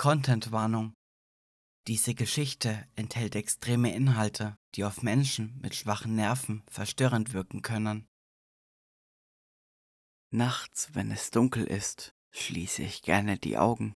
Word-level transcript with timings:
Contentwarnung. 0.00 0.94
Diese 1.86 2.14
Geschichte 2.14 2.88
enthält 2.96 3.36
extreme 3.36 3.94
Inhalte, 3.94 4.56
die 4.74 4.84
auf 4.84 5.02
Menschen 5.02 5.58
mit 5.60 5.74
schwachen 5.74 6.16
Nerven 6.16 6.62
verstörend 6.70 7.34
wirken 7.34 7.60
können. 7.60 8.08
Nachts, 10.30 10.94
wenn 10.94 11.10
es 11.10 11.30
dunkel 11.30 11.64
ist, 11.64 12.14
schließe 12.30 12.82
ich 12.82 13.02
gerne 13.02 13.36
die 13.36 13.58
Augen. 13.58 13.92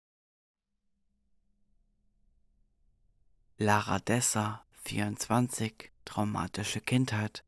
Lara 3.56 4.00
Dessa, 4.00 4.66
24, 4.82 5.92
traumatische 6.04 6.80
Kindheit. 6.80 7.44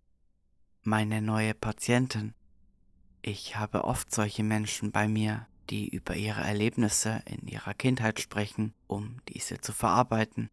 Meine 0.82 1.20
neue 1.20 1.55
Patientin. 1.55 2.34
Ich 3.20 3.56
habe 3.56 3.82
oft 3.82 4.14
solche 4.14 4.45
Menschen 4.45 4.92
bei 4.92 5.09
mir, 5.09 5.48
die 5.70 5.88
über 5.88 6.16
ihre 6.16 6.42
Erlebnisse 6.42 7.23
in 7.27 7.46
ihrer 7.46 7.74
Kindheit 7.74 8.20
sprechen, 8.20 8.74
um 8.86 9.20
diese 9.28 9.60
zu 9.60 9.73
verarbeiten. 9.73 10.50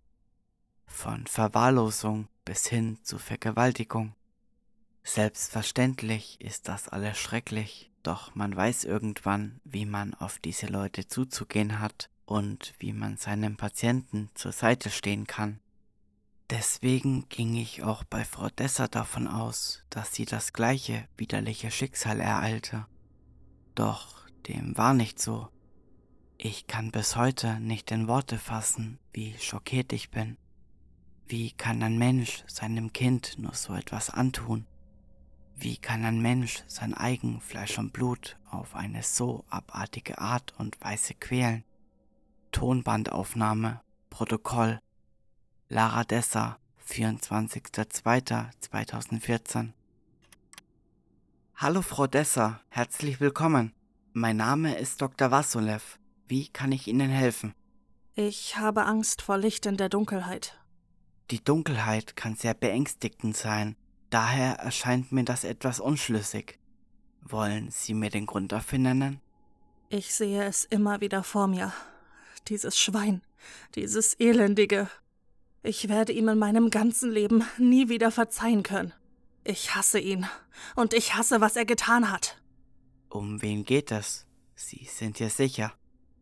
Von 0.86 1.26
Verwahrlosung 1.28 2.28
bis 2.46 2.68
hin 2.68 3.00
zu 3.04 3.18
Vergewaltigung. 3.18 4.16
Selbstverständlich 5.04 6.40
ist 6.42 6.68
das 6.68 6.90
alles 6.90 7.18
schrecklich, 7.18 7.92
doch 8.04 8.36
man 8.36 8.56
weiß 8.56 8.84
irgendwann, 8.84 9.60
wie 9.64 9.86
man 9.86 10.14
auf 10.14 10.40
diese 10.40 10.68
Leute 10.68 11.08
zuzugehen 11.08 11.80
hat 11.80 12.10
und 12.26 12.74
wie 12.80 12.94
man 12.94 13.18
seinem 13.18 13.58
Patienten 13.58 14.30
zur 14.36 14.52
Seite 14.52 14.90
stehen 14.90 15.28
kann. 15.28 15.60
Deswegen 16.50 17.30
ging 17.30 17.56
ich 17.56 17.84
auch 17.84 18.04
bei 18.04 18.26
Frau 18.26 18.50
Desser 18.50 18.90
davon 18.90 19.28
aus, 19.28 19.84
dass 19.90 20.14
sie 20.14 20.26
das 20.26 20.52
gleiche 20.52 21.08
widerliche 21.16 21.72
Schicksal 21.72 22.20
ereilte. 22.20 22.86
Doch 23.74 24.21
dem 24.48 24.78
war 24.78 24.94
nicht 24.94 25.20
so. 25.20 25.50
Ich 26.38 26.68
kann 26.68 26.92
bis 26.92 27.16
heute 27.16 27.60
nicht 27.60 27.92
in 27.92 28.08
Worte 28.08 28.38
fassen, 28.38 29.00
wie 29.14 29.36
schockiert 29.38 29.94
ich 29.94 30.10
bin. 30.10 30.38
Wie 31.28 31.52
kann 31.52 31.84
ein 31.84 31.98
Mensch 31.98 32.44
seinem 32.48 32.94
Kind 32.94 33.38
nur 33.38 33.54
so 33.54 33.74
etwas 33.74 34.10
antun? 34.10 34.66
Wie 35.56 35.78
kann 35.78 36.04
ein 36.04 36.22
Mensch 36.22 36.64
sein 36.68 36.94
eigen 36.94 37.40
Fleisch 37.40 37.78
und 37.78 37.94
Blut 37.94 38.38
auf 38.50 38.76
eine 38.76 39.04
so 39.04 39.46
abartige 39.50 40.18
Art 40.18 40.54
und 40.58 40.82
Weise 40.82 41.14
quälen? 41.14 41.64
Tonbandaufnahme, 42.52 43.82
Protokoll. 44.10 44.80
Lara 45.70 46.04
Dessa, 46.04 46.58
24.02.2014. 46.90 49.70
Hallo 51.56 51.82
Frau 51.84 52.08
Dessa, 52.08 52.60
herzlich 52.70 53.22
willkommen. 53.22 53.74
Mein 54.14 54.36
Name 54.36 54.78
ist 54.78 55.02
Dr. 55.02 55.32
Vassolev. 55.32 55.98
Wie 56.28 56.50
kann 56.50 56.74
ich 56.74 56.88
Ihnen 56.88 57.10
helfen? 57.10 57.54
Ich 58.14 58.58
habe 58.58 58.84
Angst 58.84 59.22
vor 59.22 59.38
Licht 59.38 59.66
in 59.66 59.78
der 59.78 59.88
Dunkelheit. 59.88 60.60
Die 61.30 61.42
Dunkelheit 61.42 62.18
kann 62.18 62.36
sehr 62.36 62.54
beängstigend 62.54 63.38
sein. 63.38 63.78
Daher 64.10 64.56
erscheint 64.56 65.14
mir 65.14 65.24
das 65.24 65.46
etwas 65.46 65.80
unschlüssig. 65.80 66.60
Wollen 67.22 67.72
Sie 67.72 67.94
mir 67.94 68.10
den 68.10 68.26
Grund 68.26 68.52
dafür 68.52 68.80
nennen? 68.80 69.22
Ich 69.88 70.14
sehe 70.14 70.44
es 70.44 70.66
immer 70.66 71.00
wieder 71.00 71.24
vor 71.24 71.48
mir. 71.48 71.72
Dieses 72.50 72.78
Schwein, 72.78 73.22
dieses 73.76 74.16
Elendige. 74.16 74.90
Ich 75.64 75.88
werde 75.88 76.12
ihm 76.12 76.28
in 76.28 76.38
meinem 76.38 76.70
ganzen 76.70 77.12
Leben 77.12 77.46
nie 77.58 77.88
wieder 77.88 78.12
verzeihen 78.12 78.64
können. 78.64 78.92
Ich 79.46 79.74
hasse 79.74 80.00
ihn. 80.00 80.28
Und 80.76 80.94
ich 80.94 81.16
hasse, 81.16 81.40
was 81.40 81.56
er 81.56 81.66
getan 81.66 82.12
hat. 82.12 82.41
Um 83.12 83.42
wen 83.42 83.66
geht 83.66 83.92
es? 83.92 84.26
Sie 84.56 84.88
sind 84.90 85.20
ja 85.20 85.28
sicher. 85.28 85.74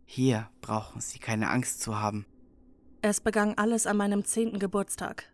Hier 0.06 0.50
brauchen 0.60 1.02
Sie 1.02 1.20
keine 1.20 1.52
Angst 1.52 1.82
zu 1.82 2.00
haben. 2.00 2.26
Es 3.04 3.22
begann 3.22 3.54
alles 3.60 3.86
an 3.86 3.96
meinem 3.96 4.26
zehnten 4.26 4.58
Geburtstag. 4.58 5.32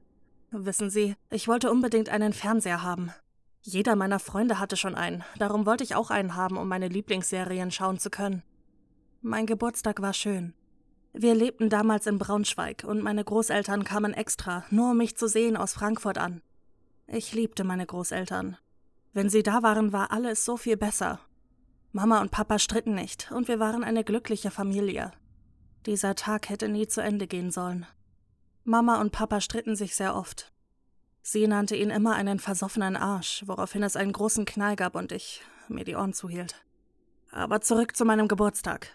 Wissen 0.51 0.89
Sie, 0.89 1.16
ich 1.29 1.47
wollte 1.47 1.71
unbedingt 1.71 2.09
einen 2.09 2.33
Fernseher 2.33 2.83
haben. 2.83 3.11
Jeder 3.61 3.95
meiner 3.95 4.19
Freunde 4.19 4.59
hatte 4.59 4.75
schon 4.75 4.95
einen, 4.95 5.23
darum 5.39 5.66
wollte 5.66 5.85
ich 5.85 5.95
auch 5.95 6.11
einen 6.11 6.35
haben, 6.35 6.57
um 6.57 6.67
meine 6.67 6.89
Lieblingsserien 6.89 7.72
schauen 7.72 7.99
zu 7.99 8.09
können. 8.09 8.43
Mein 9.22 9.45
Geburtstag 9.45 10.01
war 10.01 10.13
schön. 10.13 10.53
Wir 11.13 11.35
lebten 11.35 11.69
damals 11.69 12.05
in 12.05 12.19
Braunschweig 12.19 12.83
und 12.85 13.01
meine 13.01 13.23
Großeltern 13.23 13.85
kamen 13.85 14.13
extra, 14.13 14.66
nur 14.72 14.91
um 14.91 14.97
mich 14.97 15.16
zu 15.16 15.29
sehen, 15.29 15.55
aus 15.55 15.72
Frankfurt 15.72 16.17
an. 16.17 16.41
Ich 17.07 17.33
liebte 17.33 17.63
meine 17.63 17.85
Großeltern. 17.85 18.57
Wenn 19.13 19.29
sie 19.29 19.41
da 19.41 19.63
waren, 19.63 19.93
war 19.93 20.11
alles 20.11 20.43
so 20.43 20.57
viel 20.57 20.75
besser. 20.75 21.22
Mama 21.95 22.19
und 22.19 22.29
Papa 22.29 22.59
stritten 22.59 22.94
nicht 22.94 23.31
und 23.31 23.47
wir 23.47 23.57
waren 23.61 23.85
eine 23.85 24.03
glückliche 24.03 24.51
Familie. 24.51 25.13
Dieser 25.85 26.13
Tag 26.13 26.50
hätte 26.50 26.67
nie 26.67 26.89
zu 26.89 27.01
Ende 27.01 27.25
gehen 27.25 27.51
sollen. 27.51 27.85
Mama 28.66 29.00
und 29.00 29.13
Papa 29.13 29.39
stritten 29.39 29.78
sich 29.78 29.95
sehr 29.95 30.13
oft. 30.13 30.51
Sie 31.22 31.47
nannte 31.47 31.78
ihn 31.78 31.89
immer 31.89 32.16
einen 32.16 32.39
versoffenen 32.39 32.97
Arsch, 32.97 33.44
woraufhin 33.45 33.81
es 33.81 33.95
einen 33.95 34.11
großen 34.11 34.44
Knall 34.44 34.75
gab 34.75 34.95
und 34.95 35.13
ich 35.13 35.41
mir 35.69 35.85
die 35.85 35.95
Ohren 35.95 36.11
zuhielt. 36.11 36.66
Aber 37.31 37.61
zurück 37.61 37.95
zu 37.95 38.03
meinem 38.03 38.28
Geburtstag. 38.28 38.89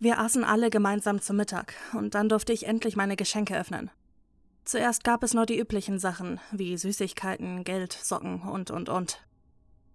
Wir 0.00 0.18
aßen 0.18 0.42
alle 0.42 0.70
gemeinsam 0.70 1.20
zu 1.20 1.32
Mittag 1.32 1.74
und 1.92 2.16
dann 2.16 2.28
durfte 2.28 2.52
ich 2.52 2.66
endlich 2.66 2.96
meine 2.96 3.14
Geschenke 3.14 3.56
öffnen. 3.56 3.88
Zuerst 4.64 5.04
gab 5.04 5.22
es 5.22 5.32
nur 5.32 5.46
die 5.46 5.60
üblichen 5.60 6.00
Sachen, 6.00 6.40
wie 6.50 6.76
Süßigkeiten, 6.76 7.62
Geld, 7.62 7.92
Socken 7.92 8.42
und 8.42 8.72
und 8.72 8.88
und. 8.88 9.24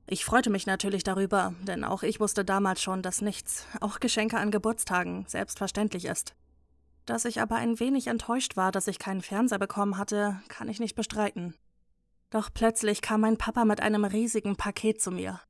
Ich 0.07 0.25
freute 0.25 0.49
mich 0.49 0.65
natürlich 0.65 1.03
darüber, 1.03 1.53
denn 1.61 1.83
auch 1.83 2.03
ich 2.03 2.19
wusste 2.19 2.43
damals 2.43 2.81
schon, 2.81 3.01
dass 3.01 3.21
nichts, 3.21 3.65
auch 3.79 3.99
Geschenke 3.99 4.37
an 4.37 4.51
Geburtstagen, 4.51 5.25
selbstverständlich 5.27 6.05
ist. 6.05 6.35
Dass 7.05 7.25
ich 7.25 7.41
aber 7.41 7.55
ein 7.55 7.79
wenig 7.79 8.07
enttäuscht 8.07 8.57
war, 8.57 8.71
dass 8.71 8.87
ich 8.87 8.99
keinen 8.99 9.21
Fernseher 9.21 9.59
bekommen 9.59 9.97
hatte, 9.97 10.41
kann 10.47 10.69
ich 10.69 10.79
nicht 10.79 10.95
bestreiten. 10.95 11.55
Doch 12.29 12.49
plötzlich 12.53 13.01
kam 13.01 13.21
mein 13.21 13.37
Papa 13.37 13.65
mit 13.65 13.81
einem 13.81 14.05
riesigen 14.05 14.55
Paket 14.55 15.01
zu 15.01 15.11
mir. 15.11 15.41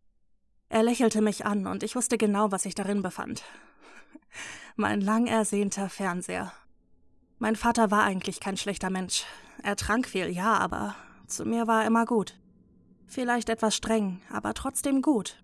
Er 0.70 0.84
lächelte 0.84 1.22
mich 1.22 1.46
an 1.46 1.68
und 1.68 1.84
ich 1.84 1.96
wusste 1.96 2.18
genau, 2.18 2.52
was 2.52 2.64
sich 2.64 2.76
darin 2.76 3.02
befand. 3.02 3.44
mein 4.76 5.02
lang 5.02 5.28
ersehnter 5.28 5.90
Fernseher. 5.90 6.54
Mein 7.40 7.56
Vater 7.56 7.92
war 7.92 8.04
eigentlich 8.04 8.40
kein 8.40 8.58
schlechter 8.58 8.90
Mensch. 8.90 9.26
Er 9.64 9.76
trank 9.76 10.08
viel, 10.08 10.28
ja, 10.30 10.58
aber 10.58 10.96
zu 11.28 11.46
mir 11.46 11.68
war 11.68 11.82
er 11.82 11.88
immer 11.88 12.06
gut. 12.06 12.36
Vielleicht 13.12 13.50
etwas 13.50 13.76
streng, 13.76 14.22
aber 14.32 14.54
trotzdem 14.54 15.02
gut. 15.02 15.44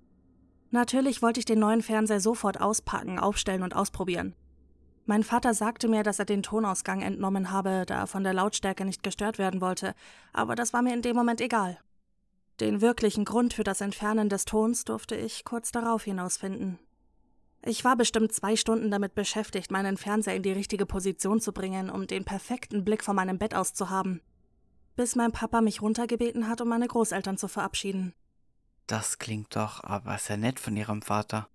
Natürlich 0.71 1.21
wollte 1.21 1.41
ich 1.41 1.45
den 1.45 1.59
neuen 1.59 1.81
Fernseher 1.81 2.21
sofort 2.21 2.61
auspacken, 2.61 3.19
aufstellen 3.19 3.61
und 3.61 3.75
ausprobieren. 3.75 4.35
Mein 5.05 5.21
Vater 5.21 5.53
sagte 5.53 5.89
mir, 5.89 6.03
dass 6.03 6.17
er 6.17 6.23
den 6.23 6.43
Tonausgang 6.43 7.01
entnommen 7.01 7.51
habe, 7.51 7.83
da 7.85 7.99
er 7.99 8.07
von 8.07 8.23
der 8.23 8.33
Lautstärke 8.33 8.85
nicht 8.85 9.03
gestört 9.03 9.37
werden 9.37 9.59
wollte, 9.59 9.95
aber 10.31 10.55
das 10.55 10.71
war 10.71 10.81
mir 10.81 10.93
in 10.93 11.01
dem 11.01 11.17
Moment 11.17 11.41
egal. 11.41 11.77
Den 12.61 12.79
wirklichen 12.79 13.25
Grund 13.25 13.53
für 13.53 13.65
das 13.65 13.81
Entfernen 13.81 14.29
des 14.29 14.45
Tons 14.45 14.85
durfte 14.85 15.17
ich 15.17 15.43
kurz 15.43 15.73
darauf 15.73 16.05
hinausfinden. 16.05 16.79
Ich 17.65 17.83
war 17.83 17.97
bestimmt 17.97 18.31
zwei 18.31 18.55
Stunden 18.55 18.91
damit 18.91 19.13
beschäftigt, 19.13 19.71
meinen 19.71 19.97
Fernseher 19.97 20.37
in 20.37 20.43
die 20.43 20.53
richtige 20.53 20.85
Position 20.85 21.41
zu 21.41 21.51
bringen, 21.51 21.89
um 21.89 22.07
den 22.07 22.23
perfekten 22.23 22.85
Blick 22.85 23.03
von 23.03 23.17
meinem 23.17 23.37
Bett 23.37 23.53
aus 23.53 23.73
zu 23.73 23.89
haben 23.89 24.21
bis 24.97 25.15
mein 25.15 25.31
Papa 25.31 25.61
mich 25.61 25.81
runtergebeten 25.81 26.49
hat, 26.49 26.59
um 26.59 26.67
meine 26.67 26.87
Großeltern 26.87 27.37
zu 27.37 27.47
verabschieden. 27.47 28.13
Das 28.87 29.19
klingt 29.19 29.55
doch 29.55 29.83
aber 29.83 30.17
sehr 30.17 30.37
nett 30.37 30.59
von 30.59 30.75
Ihrem 30.75 31.01
Vater. 31.01 31.47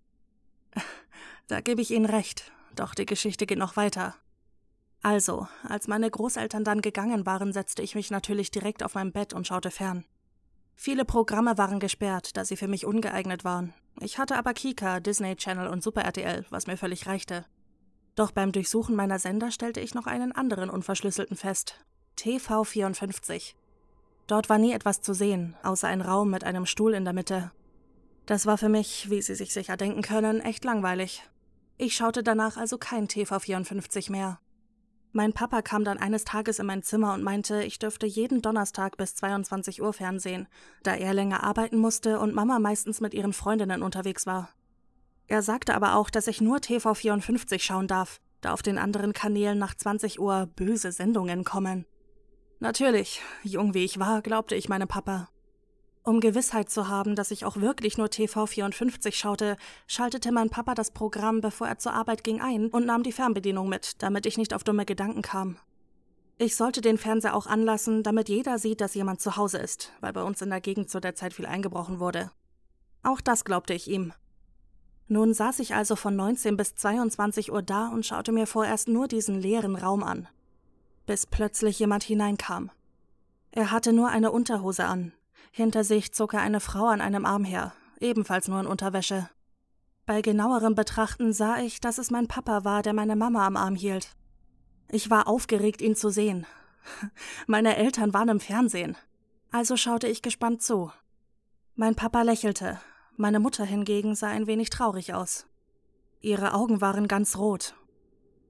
Da 1.49 1.61
gebe 1.61 1.83
ich 1.83 1.91
Ihnen 1.91 2.07
recht, 2.07 2.51
doch 2.77 2.95
die 2.95 3.05
Geschichte 3.05 3.47
geht 3.47 3.59
noch 3.59 3.77
weiter. 3.77 4.15
Also, 5.03 5.49
als 5.65 5.89
meine 5.89 6.09
Großeltern 6.09 6.63
dann 6.65 6.81
gegangen 6.81 7.27
waren, 7.27 7.53
setzte 7.53 7.83
ich 7.83 7.97
mich 7.97 8.11
natürlich 8.11 8.53
direkt 8.53 8.83
auf 8.83 8.95
mein 8.95 9.13
Bett 9.13 9.35
und 9.35 9.47
schaute 9.47 9.73
fern. 9.73 10.05
Viele 10.77 11.05
Programme 11.05 11.59
waren 11.59 11.81
gesperrt, 11.81 12.37
da 12.37 12.45
sie 12.45 12.57
für 12.57 12.69
mich 12.69 12.87
ungeeignet 12.87 13.45
waren. 13.45 13.75
Ich 14.01 14.19
hatte 14.19 14.39
aber 14.39 14.55
Kika, 14.55 15.01
Disney 15.01 15.37
Channel 15.37 15.67
und 15.67 15.83
Super 15.83 16.03
RTL, 16.03 16.47
was 16.49 16.69
mir 16.69 16.77
völlig 16.77 17.07
reichte. 17.07 17.45
Doch 18.15 18.31
beim 18.31 18.53
Durchsuchen 18.53 18.95
meiner 18.95 19.19
Sender 19.19 19.51
stellte 19.51 19.81
ich 19.81 19.95
noch 19.95 20.07
einen 20.07 20.33
anderen 20.33 20.71
unverschlüsselten 20.71 21.37
fest, 21.37 21.85
TV54. 22.19 23.55
Dort 24.27 24.49
war 24.49 24.59
nie 24.59 24.73
etwas 24.73 25.03
zu 25.03 25.15
sehen, 25.15 25.57
außer 25.63 25.89
ein 25.89 26.01
Raum 26.01 26.31
mit 26.31 26.45
einem 26.45 26.67
Stuhl 26.67 26.95
in 26.95 27.05
der 27.05 27.13
Mitte. 27.13 27.51
Das 28.27 28.47
war 28.47 28.57
für 28.57 28.69
mich, 28.69 29.11
wie 29.11 29.21
Sie 29.21 29.35
sich 29.35 29.53
sicher 29.53 29.77
denken 29.77 30.03
können, 30.03 30.41
echt 30.41 30.65
langweilig. 30.65 31.23
Ich 31.77 31.95
schaute 31.95 32.23
danach 32.23 32.57
also 32.57 32.79
kein 32.79 33.09
TV54 33.09 34.11
mehr. 34.13 34.39
Mein 35.15 35.35
Papa 35.35 35.61
kam 35.61 35.85
dann 35.85 35.99
eines 35.99 36.25
Tages 36.25 36.59
in 36.59 36.67
mein 36.67 36.83
Zimmer 36.83 37.13
und 37.13 37.23
meinte, 37.23 37.63
ich 37.65 37.79
dürfte 37.79 38.07
jeden 38.07 38.41
Donnerstag 38.41 38.97
bis 38.97 39.15
22 39.17 39.83
Uhr 39.83 39.93
fernsehen, 39.93 40.49
da 40.83 40.95
er 40.95 41.13
länger 41.13 41.43
arbeiten 41.43 41.77
musste 41.77 42.19
und 42.19 42.35
Mama 42.35 42.59
meistens 42.59 43.01
mit 43.03 43.13
ihren 43.13 43.35
Freundinnen 43.35 43.83
unterwegs 43.83 44.25
war. 44.25 44.49
Er 45.27 45.43
sagte 45.43 45.75
aber 45.75 45.97
auch, 45.97 46.09
dass 46.09 46.29
ich 46.29 46.41
nur 46.41 46.59
TV54 46.59 47.61
schauen 47.61 47.89
darf, 47.89 48.21
da 48.41 48.53
auf 48.53 48.63
den 48.63 48.79
anderen 48.79 49.13
Kanälen 49.13 49.59
nach 49.59 49.75
20 49.75 50.19
Uhr 50.19 50.49
böse 50.57 50.93
Sendungen 50.93 51.45
kommen. 51.45 51.85
Natürlich, 52.63 53.21
jung 53.43 53.75
wie 53.75 53.85
ich 53.85 53.99
war, 53.99 54.23
glaubte 54.23 54.55
ich 54.55 54.69
meinem 54.69 54.87
Papa. 54.87 55.29
Um 56.05 56.21
Gewissheit 56.21 56.71
zu 56.71 56.87
haben, 56.87 57.17
dass 57.17 57.33
ich 57.33 57.45
auch 57.45 57.57
wirklich 57.57 57.99
nur 57.99 58.09
TV 58.09 58.47
54 58.47 59.19
schaute, 59.19 59.57
schaltete 59.89 60.31
mein 60.31 60.49
Papa 60.49 60.77
das 60.77 60.93
Programm, 60.93 61.41
bevor 61.41 61.67
er 61.67 61.79
zur 61.79 61.93
Arbeit 61.93 62.23
ging, 62.23 62.41
ein 62.41 62.69
und 62.69 62.87
nahm 62.87 63.03
die 63.03 63.11
Fernbedienung 63.11 63.69
mit, 63.69 64.01
damit 64.01 64.27
ich 64.27 64.39
nicht 64.39 64.55
auf 64.55 64.63
dumme 64.63 64.85
Gedanken 64.87 65.23
kam. 65.23 65.57
Ich 66.39 66.55
sollte 66.55 66.83
den 66.83 66.99
Fernseher 66.99 67.35
auch 67.35 67.49
anlassen, 67.49 68.05
damit 68.05 68.29
jeder 68.29 68.61
sieht, 68.61 68.81
dass 68.81 68.95
jemand 68.95 69.21
zu 69.21 69.37
Hause 69.37 69.59
ist, 69.59 69.91
weil 70.01 70.13
bei 70.13 70.23
uns 70.23 70.41
in 70.41 70.51
der 70.51 70.61
Gegend 70.61 70.89
zu 70.89 71.01
der 71.01 71.17
Zeit 71.17 71.35
viel 71.35 71.47
eingebrochen 71.47 71.99
wurde. 71.99 72.31
Auch 73.03 73.21
das 73.21 73.45
glaubte 73.45 73.75
ich 73.75 73.91
ihm. 73.91 74.13
Nun 75.09 75.35
saß 75.35 75.59
ich 75.59 75.75
also 75.75 75.97
von 75.97 76.15
19 76.15 76.57
bis 76.57 76.77
22 76.77 77.51
Uhr 77.51 77.63
da 77.63 77.89
und 77.89 78.07
schaute 78.07 78.31
mir 78.31 78.47
vorerst 78.47 78.87
nur 78.87 79.09
diesen 79.09 79.41
leeren 79.41 79.75
Raum 79.75 80.05
an, 80.05 80.29
bis 81.07 81.27
plötzlich 81.27 81.79
jemand 81.79 82.05
hineinkam. 82.05 82.71
Er 83.51 83.71
hatte 83.71 83.93
nur 83.93 84.09
eine 84.09 84.31
Unterhose 84.31 84.85
an, 84.85 85.13
hinter 85.51 85.85
sich 85.85 86.13
zog 86.13 86.35
er 86.35 86.41
eine 86.41 86.61
Frau 86.61 86.87
an 86.87 87.01
einem 87.01 87.27
Arm 87.27 87.45
her, 87.45 87.73
ebenfalls 88.01 88.49
nur 88.49 88.61
in 88.61 88.67
Unterwäsche. 88.67 89.29
Bei 90.07 90.23
genauerem 90.23 90.75
Betrachten 90.75 91.33
sah 91.33 91.59
ich, 91.59 91.81
dass 91.81 91.99
es 91.99 92.11
mein 92.11 92.29
Papa 92.29 92.65
war, 92.65 92.83
der 92.83 92.93
meine 92.93 93.17
Mama 93.17 93.47
am 93.47 93.57
Arm 93.57 93.77
hielt. 93.77 94.17
Ich 94.91 95.11
war 95.11 95.29
aufgeregt, 95.29 95.81
ihn 95.81 95.95
zu 95.95 96.11
sehen. 96.11 96.47
Meine 97.47 97.77
Eltern 97.77 98.13
waren 98.13 98.29
im 98.29 98.41
Fernsehen. 98.41 98.97
Also 99.53 99.77
schaute 99.77 100.09
ich 100.09 100.21
gespannt 100.21 100.63
zu. 100.63 100.91
Mein 101.77 101.95
Papa 101.95 102.23
lächelte, 102.23 102.81
meine 103.17 103.41
Mutter 103.41 103.65
hingegen 103.65 104.15
sah 104.15 104.29
ein 104.29 104.47
wenig 104.47 104.71
traurig 104.71 105.15
aus. 105.15 105.47
Ihre 106.21 106.55
Augen 106.55 106.81
waren 106.81 107.09
ganz 107.09 107.37
rot. 107.37 107.75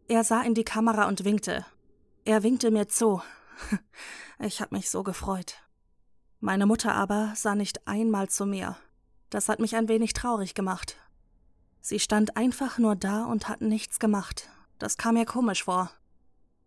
Er 0.09 0.25
sah 0.25 0.43
in 0.43 0.55
die 0.55 0.65
Kamera 0.65 1.09
und 1.09 1.25
winkte. 1.25 1.67
Er 2.25 2.43
winkte 2.43 2.71
mir 2.71 2.89
zu. 2.89 3.23
Ich 4.39 4.61
hab 4.61 4.73
mich 4.73 4.91
so 4.91 5.05
gefreut. 5.05 5.63
Meine 6.41 6.67
Mutter 6.67 6.95
aber 6.97 7.33
sah 7.37 7.55
nicht 7.55 7.87
einmal 7.87 8.29
zu 8.29 8.45
mir. 8.45 8.77
Das 9.31 9.49
hat 9.49 9.61
mich 9.61 9.77
ein 9.77 9.87
wenig 9.87 10.15
traurig 10.15 10.55
gemacht. 10.55 10.97
Sie 11.81 12.01
stand 12.01 12.37
einfach 12.37 12.77
nur 12.79 12.97
da 12.97 13.25
und 13.25 13.49
hat 13.49 13.61
nichts 13.61 14.01
gemacht. 14.01 14.49
Das 14.81 14.97
kam 14.97 15.15
mir 15.15 15.27
komisch 15.27 15.63
vor. 15.63 15.93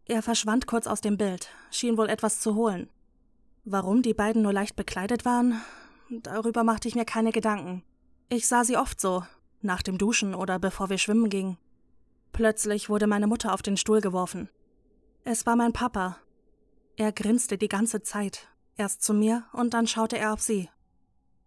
Er 0.06 0.22
verschwand 0.22 0.68
kurz 0.68 0.88
aus 0.88 1.02
dem 1.02 1.18
Bild, 1.18 1.50
schien 1.70 1.98
wohl 1.98 2.08
etwas 2.08 2.40
zu 2.40 2.56
holen. 2.56 2.90
Warum 3.66 4.02
die 4.02 4.14
beiden 4.14 4.42
nur 4.42 4.54
leicht 4.54 4.78
bekleidet 4.78 5.26
waren, 5.26 5.62
darüber 6.10 6.64
machte 6.64 6.88
ich 6.88 6.96
mir 6.96 7.06
keine 7.06 7.34
Gedanken. 7.34 7.84
Ich 8.30 8.48
sah 8.48 8.64
sie 8.64 8.78
oft 8.78 9.02
so, 9.02 9.24
nach 9.62 9.82
dem 9.82 9.98
Duschen 9.98 10.34
oder 10.34 10.60
bevor 10.60 10.90
wir 10.90 10.98
schwimmen 10.98 11.30
gingen. 11.30 11.58
Plötzlich 12.32 12.88
wurde 12.88 13.08
meine 13.08 13.28
Mutter 13.28 13.54
auf 13.54 13.62
den 13.62 13.76
Stuhl 13.76 14.00
geworfen. 14.00 14.50
Es 15.26 15.46
war 15.46 15.58
mein 15.58 15.74
Papa. 15.74 16.18
Er 16.96 17.12
grinste 17.12 17.58
die 17.58 17.68
ganze 17.68 18.02
Zeit, 18.02 18.48
Erst 18.78 19.04
zu 19.04 19.14
mir 19.14 19.46
und 19.54 19.74
dann 19.74 19.88
schaute 19.88 20.18
er 20.18 20.34
auf 20.34 20.42
sie. 20.42 20.70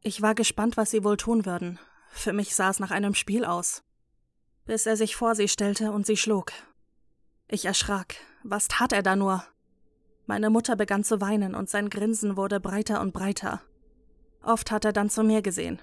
Ich 0.01 0.23
war 0.23 0.35
gespannt, 0.35 0.77
was 0.77 0.91
sie 0.91 1.05
wohl 1.05 1.19
tun 1.19 1.45
würden. 1.45 1.79
Für 2.11 2.33
mich 2.33 2.55
sah 2.55 2.71
es 2.71 2.81
nach 2.81 2.91
einem 2.91 3.15
Spiel 3.15 3.45
aus. 3.45 3.83
Bis 4.65 4.87
er 4.87 4.97
sich 4.97 5.15
vor 5.15 5.35
sie 5.35 5.49
stellte 5.49 5.93
und 5.93 6.07
sie 6.07 6.17
schlug. 6.17 6.53
Ich 7.47 7.67
erschrak. 7.67 8.17
Was 8.43 8.69
tat 8.69 8.93
er 8.93 9.03
da 9.03 9.15
nur? 9.15 9.45
Meine 10.27 10.49
Mutter 10.49 10.77
begann 10.77 11.05
zu 11.05 11.21
weinen 11.21 11.55
und 11.55 11.69
sein 11.69 11.91
Grinsen 11.91 12.37
wurde 12.37 12.61
breiter 12.61 13.01
und 13.01 13.13
breiter. 13.13 13.61
Oft 14.43 14.71
hat 14.71 14.85
er 14.85 14.93
dann 14.93 15.11
zu 15.11 15.23
mir 15.23 15.43
gesehen. 15.43 15.81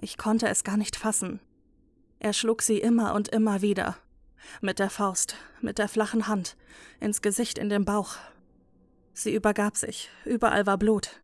Ich 0.00 0.16
konnte 0.16 0.48
es 0.48 0.64
gar 0.64 0.76
nicht 0.76 0.96
fassen. 0.96 1.40
Er 2.18 2.32
schlug 2.32 2.62
sie 2.62 2.78
immer 2.78 3.14
und 3.14 3.28
immer 3.28 3.60
wieder. 3.60 3.96
Mit 4.60 4.78
der 4.78 4.90
Faust, 4.90 5.36
mit 5.60 5.78
der 5.78 5.88
flachen 5.88 6.26
Hand, 6.26 6.56
ins 7.00 7.22
Gesicht, 7.22 7.58
in 7.58 7.68
den 7.68 7.84
Bauch, 7.84 8.16
Sie 9.14 9.32
übergab 9.32 9.76
sich, 9.76 10.10
überall 10.24 10.66
war 10.66 10.76
Blut. 10.76 11.22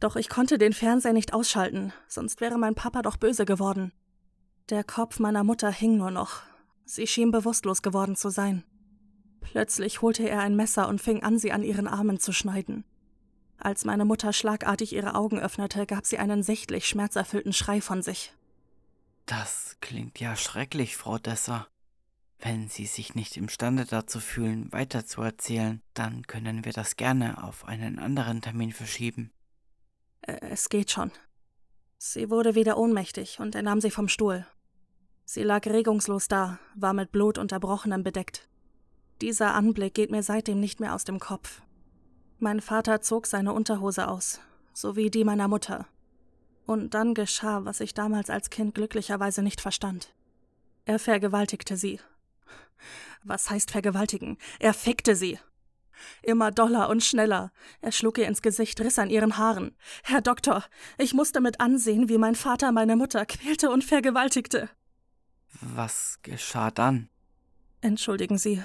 Doch 0.00 0.16
ich 0.16 0.28
konnte 0.28 0.58
den 0.58 0.74
Fernseher 0.74 1.14
nicht 1.14 1.32
ausschalten, 1.32 1.94
sonst 2.06 2.42
wäre 2.42 2.58
mein 2.58 2.74
Papa 2.74 3.00
doch 3.00 3.16
böse 3.16 3.46
geworden. 3.46 3.92
Der 4.68 4.84
Kopf 4.84 5.18
meiner 5.18 5.42
Mutter 5.42 5.70
hing 5.70 5.96
nur 5.96 6.10
noch. 6.10 6.42
Sie 6.84 7.06
schien 7.06 7.30
bewusstlos 7.30 7.80
geworden 7.80 8.16
zu 8.16 8.28
sein. 8.28 8.64
Plötzlich 9.40 10.02
holte 10.02 10.28
er 10.28 10.40
ein 10.40 10.56
Messer 10.56 10.88
und 10.88 11.00
fing 11.00 11.22
an, 11.22 11.38
sie 11.38 11.52
an 11.52 11.62
ihren 11.62 11.88
Armen 11.88 12.20
zu 12.20 12.32
schneiden. 12.32 12.84
Als 13.58 13.86
meine 13.86 14.04
Mutter 14.04 14.34
schlagartig 14.34 14.92
ihre 14.92 15.14
Augen 15.14 15.38
öffnete, 15.38 15.86
gab 15.86 16.04
sie 16.04 16.18
einen 16.18 16.42
sichtlich 16.42 16.86
schmerzerfüllten 16.86 17.54
Schrei 17.54 17.80
von 17.80 18.02
sich. 18.02 18.34
Das 19.24 19.78
klingt 19.80 20.20
ja 20.20 20.36
schrecklich, 20.36 20.96
Frau 20.96 21.16
Desser. 21.16 21.66
Wenn 22.38 22.68
Sie 22.68 22.86
sich 22.86 23.14
nicht 23.14 23.36
imstande 23.36 23.86
dazu 23.86 24.20
fühlen, 24.20 24.70
weiterzuerzählen, 24.72 25.82
dann 25.94 26.26
können 26.26 26.64
wir 26.64 26.72
das 26.72 26.96
gerne 26.96 27.42
auf 27.42 27.64
einen 27.64 27.98
anderen 27.98 28.42
Termin 28.42 28.72
verschieben. 28.72 29.32
Es 30.20 30.68
geht 30.68 30.90
schon. 30.90 31.10
Sie 31.98 32.30
wurde 32.30 32.54
wieder 32.54 32.76
ohnmächtig 32.76 33.40
und 33.40 33.54
er 33.54 33.62
nahm 33.62 33.80
sie 33.80 33.90
vom 33.90 34.08
Stuhl. 34.08 34.46
Sie 35.24 35.42
lag 35.42 35.66
regungslos 35.66 36.28
da, 36.28 36.58
war 36.74 36.92
mit 36.92 37.10
Blut 37.10 37.38
und 37.38 37.52
Erbrochenem 37.52 38.02
bedeckt. 38.02 38.48
Dieser 39.22 39.54
Anblick 39.54 39.94
geht 39.94 40.10
mir 40.10 40.22
seitdem 40.22 40.60
nicht 40.60 40.78
mehr 40.78 40.94
aus 40.94 41.04
dem 41.04 41.18
Kopf. 41.18 41.62
Mein 42.38 42.60
Vater 42.60 43.00
zog 43.00 43.26
seine 43.26 43.54
Unterhose 43.54 44.08
aus, 44.08 44.40
sowie 44.74 45.10
die 45.10 45.24
meiner 45.24 45.48
Mutter. 45.48 45.86
Und 46.66 46.92
dann 46.94 47.14
geschah, 47.14 47.64
was 47.64 47.80
ich 47.80 47.94
damals 47.94 48.28
als 48.28 48.50
Kind 48.50 48.74
glücklicherweise 48.74 49.42
nicht 49.42 49.60
verstand. 49.60 50.12
Er 50.84 50.98
vergewaltigte 50.98 51.76
sie 51.76 51.98
was 53.24 53.50
heißt 53.50 53.70
vergewaltigen? 53.70 54.38
Er 54.58 54.74
fickte 54.74 55.16
sie. 55.16 55.38
Immer 56.22 56.50
doller 56.50 56.88
und 56.88 57.02
schneller. 57.02 57.52
Er 57.80 57.92
schlug 57.92 58.18
ihr 58.18 58.26
ins 58.26 58.42
Gesicht, 58.42 58.80
riss 58.80 58.98
an 58.98 59.10
ihren 59.10 59.38
Haaren. 59.38 59.76
Herr 60.02 60.20
Doktor, 60.20 60.64
ich 60.98 61.14
musste 61.14 61.40
mit 61.40 61.60
ansehen, 61.60 62.08
wie 62.08 62.18
mein 62.18 62.34
Vater 62.34 62.72
meine 62.72 62.96
Mutter 62.96 63.24
quälte 63.26 63.70
und 63.70 63.84
vergewaltigte. 63.84 64.68
Was 65.60 66.18
geschah 66.22 66.70
dann? 66.70 67.08
Entschuldigen 67.80 68.38
Sie. 68.38 68.62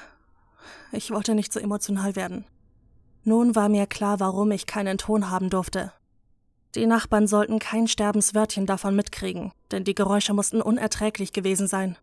Ich 0.92 1.12
wollte 1.12 1.36
nicht 1.36 1.54
so 1.54 1.60
emotional 1.60 2.16
werden. 2.16 2.46
Nun 3.24 3.56
war 3.56 3.70
mir 3.70 3.86
klar, 3.88 4.20
warum 4.20 4.52
ich 4.52 4.66
keinen 4.66 4.98
Ton 4.98 5.30
haben 5.30 5.50
durfte. 5.50 5.94
Die 6.76 6.86
Nachbarn 6.86 7.28
sollten 7.28 7.60
kein 7.60 7.88
Sterbenswörtchen 7.88 8.66
davon 8.66 8.96
mitkriegen, 8.96 9.52
denn 9.72 9.84
die 9.84 9.96
Geräusche 9.96 10.34
mussten 10.34 10.62
unerträglich 10.62 11.34
gewesen 11.34 11.68
sein. 11.68 11.98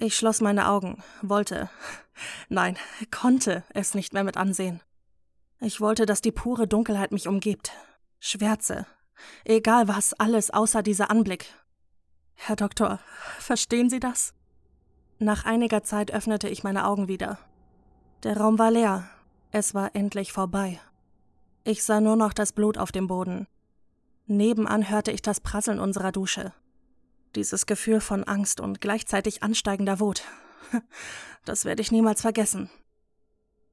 Ich 0.00 0.16
schloss 0.16 0.40
meine 0.40 0.68
Augen, 0.68 1.02
wollte, 1.22 1.68
nein, 2.48 2.76
konnte 3.10 3.64
es 3.70 3.94
nicht 3.94 4.12
mehr 4.12 4.22
mit 4.22 4.36
ansehen. 4.36 4.80
Ich 5.60 5.80
wollte, 5.80 6.06
dass 6.06 6.20
die 6.20 6.30
pure 6.30 6.68
Dunkelheit 6.68 7.10
mich 7.10 7.26
umgibt. 7.26 7.72
Schwärze. 8.20 8.86
Egal 9.44 9.88
was, 9.88 10.14
alles 10.14 10.50
außer 10.52 10.84
dieser 10.84 11.10
Anblick. 11.10 11.52
Herr 12.34 12.54
Doktor, 12.54 13.00
verstehen 13.40 13.90
Sie 13.90 13.98
das? 13.98 14.34
Nach 15.18 15.44
einiger 15.44 15.82
Zeit 15.82 16.12
öffnete 16.12 16.48
ich 16.48 16.62
meine 16.62 16.86
Augen 16.86 17.08
wieder. 17.08 17.40
Der 18.22 18.36
Raum 18.36 18.56
war 18.56 18.70
leer. 18.70 19.10
Es 19.50 19.74
war 19.74 19.96
endlich 19.96 20.32
vorbei. 20.32 20.78
Ich 21.64 21.82
sah 21.82 22.00
nur 22.00 22.14
noch 22.14 22.32
das 22.32 22.52
Blut 22.52 22.78
auf 22.78 22.92
dem 22.92 23.08
Boden. 23.08 23.48
Nebenan 24.26 24.88
hörte 24.88 25.10
ich 25.10 25.22
das 25.22 25.40
Prasseln 25.40 25.80
unserer 25.80 26.12
Dusche. 26.12 26.52
Dieses 27.34 27.66
Gefühl 27.66 28.00
von 28.00 28.24
Angst 28.24 28.60
und 28.60 28.80
gleichzeitig 28.80 29.42
ansteigender 29.42 30.00
Wut. 30.00 30.22
Das 31.44 31.64
werde 31.64 31.80
ich 31.80 31.90
niemals 31.90 32.20
vergessen. 32.20 32.68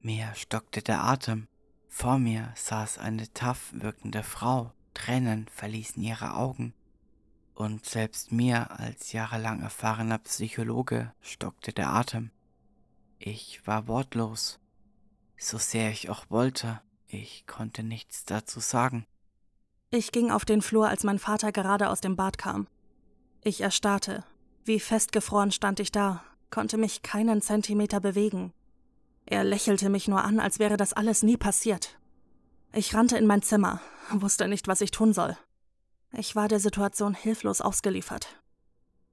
Mir 0.00 0.32
stockte 0.34 0.80
der 0.80 1.04
Atem. 1.04 1.46
Vor 1.88 2.18
mir 2.18 2.54
saß 2.54 2.96
eine 2.96 3.30
taff 3.34 3.70
wirkende 3.72 4.22
Frau. 4.22 4.72
Tränen 4.94 5.46
verließen 5.48 6.02
ihre 6.02 6.36
Augen. 6.36 6.72
Und 7.54 7.84
selbst 7.84 8.32
mir 8.32 8.70
als 8.78 9.12
jahrelang 9.12 9.60
erfahrener 9.60 10.18
Psychologe 10.18 11.12
stockte 11.20 11.72
der 11.72 11.90
Atem. 11.90 12.30
Ich 13.18 13.66
war 13.66 13.88
wortlos. 13.88 14.58
So 15.36 15.58
sehr 15.58 15.90
ich 15.90 16.08
auch 16.08 16.30
wollte, 16.30 16.80
ich 17.06 17.46
konnte 17.46 17.82
nichts 17.82 18.24
dazu 18.24 18.60
sagen. 18.60 19.06
Ich 19.90 20.12
ging 20.12 20.30
auf 20.30 20.44
den 20.44 20.62
Flur, 20.62 20.88
als 20.88 21.04
mein 21.04 21.18
Vater 21.18 21.52
gerade 21.52 21.88
aus 21.88 22.00
dem 22.00 22.16
Bad 22.16 22.38
kam. 22.38 22.66
Ich 23.46 23.60
erstarrte. 23.60 24.24
Wie 24.64 24.80
festgefroren 24.80 25.52
stand 25.52 25.78
ich 25.78 25.92
da, 25.92 26.24
konnte 26.50 26.78
mich 26.78 27.02
keinen 27.02 27.40
Zentimeter 27.40 28.00
bewegen. 28.00 28.52
Er 29.24 29.44
lächelte 29.44 29.88
mich 29.88 30.08
nur 30.08 30.24
an, 30.24 30.40
als 30.40 30.58
wäre 30.58 30.76
das 30.76 30.92
alles 30.92 31.22
nie 31.22 31.36
passiert. 31.36 31.96
Ich 32.72 32.92
rannte 32.92 33.16
in 33.16 33.24
mein 33.24 33.42
Zimmer, 33.42 33.80
wusste 34.10 34.48
nicht, 34.48 34.66
was 34.66 34.80
ich 34.80 34.90
tun 34.90 35.12
soll. 35.12 35.38
Ich 36.10 36.34
war 36.34 36.48
der 36.48 36.58
Situation 36.58 37.14
hilflos 37.14 37.60
ausgeliefert. 37.60 38.26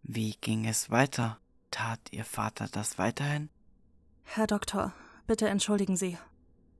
Wie 0.02 0.32
ging 0.42 0.66
es 0.66 0.90
weiter? 0.90 1.38
Tat 1.70 2.00
Ihr 2.10 2.26
Vater 2.26 2.68
das 2.72 2.98
weiterhin? 2.98 3.52
Herr 4.24 4.48
Doktor, 4.48 4.96
bitte 5.28 5.48
entschuldigen 5.48 5.96
Sie. 5.96 6.18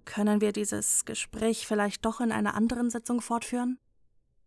Können 0.06 0.42
wir 0.42 0.54
dieses 0.54 1.06
Gespräch 1.06 1.68
vielleicht 1.68 2.04
doch 2.04 2.20
in 2.20 2.32
einer 2.32 2.56
anderen 2.56 2.90
Sitzung 2.90 3.22
fortführen? 3.22 3.78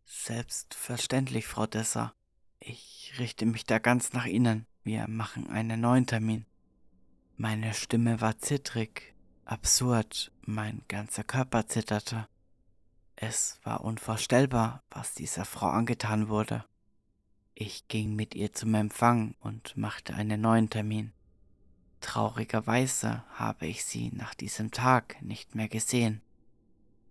Selbstverständlich, 0.04 1.46
Frau 1.46 1.66
Desser. 1.66 2.12
Ich 2.58 3.12
richte 3.18 3.46
mich 3.46 3.64
da 3.64 3.78
ganz 3.78 4.12
nach 4.12 4.26
Ihnen. 4.26 4.66
Wir 4.82 5.08
machen 5.08 5.48
einen 5.48 5.80
neuen 5.80 6.06
Termin. 6.06 6.46
Meine 7.36 7.74
Stimme 7.74 8.20
war 8.20 8.38
zittrig, 8.38 9.14
absurd, 9.44 10.32
mein 10.42 10.82
ganzer 10.88 11.24
Körper 11.24 11.66
zitterte. 11.66 12.28
Es 13.14 13.58
war 13.62 13.82
unvorstellbar, 13.82 14.82
was 14.90 15.14
dieser 15.14 15.44
Frau 15.44 15.68
angetan 15.68 16.28
wurde. 16.28 16.64
Ich 17.54 17.88
ging 17.88 18.14
mit 18.14 18.34
ihr 18.34 18.52
zum 18.52 18.74
Empfang 18.74 19.34
und 19.40 19.76
machte 19.76 20.14
einen 20.14 20.40
neuen 20.40 20.68
Termin. 20.68 21.12
Traurigerweise 22.00 23.24
habe 23.34 23.66
ich 23.66 23.84
sie 23.84 24.10
nach 24.14 24.34
diesem 24.34 24.70
Tag 24.70 25.20
nicht 25.22 25.54
mehr 25.54 25.68
gesehen. 25.68 26.20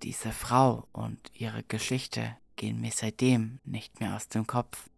Diese 0.04 0.32
Frau 0.32 0.88
und 0.92 1.32
ihre 1.34 1.64
Geschichte 1.64 2.38
gehen 2.56 2.80
mir 2.80 2.92
seitdem 2.92 3.60
nicht 3.64 4.00
mehr 4.00 4.16
aus 4.16 4.28
dem 4.28 4.46
Kopf. 4.46 4.90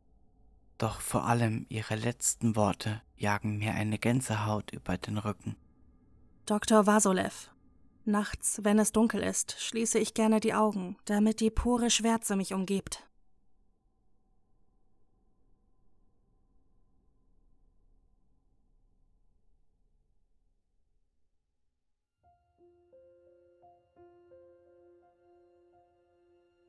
Doch 0.77 1.01
vor 1.01 1.25
allem 1.25 1.65
ihre 1.69 1.95
letzten 1.95 2.55
Worte 2.55 3.01
jagen 3.15 3.57
mir 3.57 3.73
eine 3.73 3.97
Gänsehaut 3.97 4.71
über 4.71 4.97
den 4.97 5.17
Rücken. 5.17 5.55
Dr. 6.45 6.85
Vasolev. 6.85 7.49
Nachts, 8.05 8.59
wenn 8.63 8.79
es 8.79 8.91
dunkel 8.91 9.21
ist, 9.21 9.59
schließe 9.59 9.99
ich 9.99 10.13
gerne 10.13 10.39
die 10.39 10.53
Augen, 10.53 10.97
damit 11.05 11.39
die 11.39 11.49
pure 11.49 11.89
Schwärze 11.89 12.35
mich 12.35 12.53
umgibt. 12.53 13.06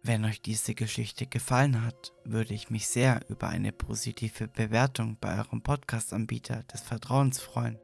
Wenn 0.08 0.24
euch 0.24 0.40
diese 0.40 0.74
Geschichte 0.74 1.26
gefallen 1.26 1.84
hat, 1.84 2.14
würde 2.24 2.54
ich 2.54 2.70
mich 2.70 2.88
sehr 2.88 3.20
über 3.28 3.48
eine 3.48 3.72
positive 3.72 4.48
Bewertung 4.48 5.18
bei 5.20 5.36
eurem 5.36 5.60
Podcast-Anbieter 5.60 6.62
des 6.62 6.80
Vertrauens 6.80 7.40
freuen. 7.40 7.78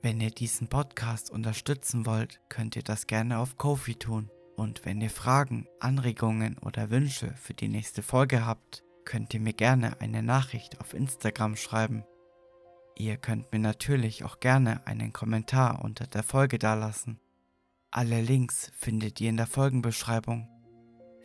Wenn 0.00 0.18
ihr 0.22 0.30
diesen 0.30 0.68
Podcast 0.68 1.30
unterstützen 1.30 2.06
wollt, 2.06 2.40
könnt 2.48 2.74
ihr 2.74 2.82
das 2.82 3.06
gerne 3.06 3.38
auf 3.38 3.58
Kofi 3.58 3.96
tun. 3.96 4.30
Und 4.56 4.86
wenn 4.86 4.98
ihr 5.02 5.10
Fragen, 5.10 5.68
Anregungen 5.78 6.56
oder 6.56 6.88
Wünsche 6.88 7.34
für 7.34 7.52
die 7.52 7.68
nächste 7.68 8.02
Folge 8.02 8.46
habt, 8.46 8.82
könnt 9.04 9.34
ihr 9.34 9.40
mir 9.40 9.52
gerne 9.52 10.00
eine 10.00 10.22
Nachricht 10.22 10.80
auf 10.80 10.94
Instagram 10.94 11.56
schreiben. 11.56 12.04
Ihr 12.96 13.18
könnt 13.18 13.52
mir 13.52 13.58
natürlich 13.58 14.24
auch 14.24 14.40
gerne 14.40 14.86
einen 14.86 15.12
Kommentar 15.12 15.84
unter 15.84 16.06
der 16.06 16.22
Folge 16.22 16.58
dalassen. 16.58 17.20
Alle 17.90 18.22
Links 18.22 18.72
findet 18.74 19.20
ihr 19.20 19.28
in 19.28 19.36
der 19.36 19.46
Folgenbeschreibung. 19.46 20.48